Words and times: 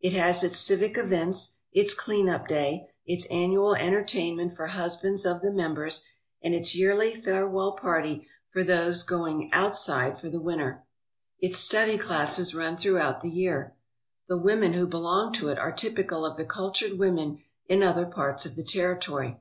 It 0.00 0.14
has 0.14 0.42
its 0.42 0.56
civic 0.58 0.96
events, 0.96 1.58
its 1.70 1.92
clean 1.92 2.30
up 2.30 2.48
day, 2.48 2.86
its 3.04 3.26
annual 3.26 3.74
entertainment 3.74 4.56
for 4.56 4.68
husbands 4.68 5.26
of 5.26 5.42
the 5.42 5.50
members, 5.50 6.02
and 6.40 6.54
its 6.54 6.74
yearly 6.74 7.14
farewell 7.14 7.72
party 7.72 8.26
for 8.48 8.64
those 8.64 9.02
302 9.04 9.14
WOMEN 9.14 9.30
ON 9.30 9.34
AMERICA'S 9.34 9.52
LAST 9.52 9.60
FRONTIER 9.60 9.64
going 10.00 10.10
"outside" 10.12 10.18
for 10.18 10.30
the 10.30 10.40
winter. 10.42 10.84
Its 11.40 11.58
study 11.58 11.98
classes 11.98 12.54
run 12.54 12.78
throughout 12.78 13.20
the 13.20 13.28
year. 13.28 13.76
The 14.28 14.38
women 14.38 14.72
who 14.72 14.86
belong 14.86 15.34
to 15.34 15.50
it 15.50 15.58
are 15.58 15.72
typical 15.72 16.24
of 16.24 16.38
the 16.38 16.46
cultured 16.46 16.98
women 16.98 17.42
in 17.68 17.82
other 17.82 18.06
parts 18.06 18.46
of 18.46 18.56
the 18.56 18.64
territory. 18.64 19.36